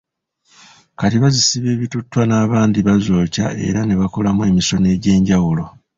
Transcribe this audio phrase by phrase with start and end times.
[0.99, 5.65] Kati bazisiba ebituttwa n'abandi bazokya era ne bakolamu emisono egy'enjwulo.